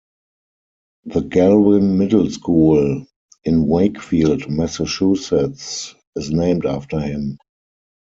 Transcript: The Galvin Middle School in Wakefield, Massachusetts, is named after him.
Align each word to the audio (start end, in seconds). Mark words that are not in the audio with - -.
The 1.05 1.21
Galvin 1.21 1.99
Middle 1.99 2.27
School 2.31 3.05
in 3.43 3.67
Wakefield, 3.67 4.49
Massachusetts, 4.49 5.93
is 6.15 6.31
named 6.31 6.65
after 6.65 6.99
him. 6.99 7.37